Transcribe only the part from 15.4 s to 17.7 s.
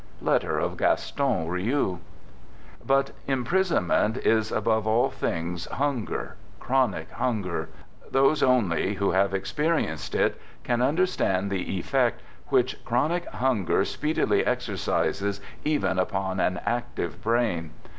even upon an active brain.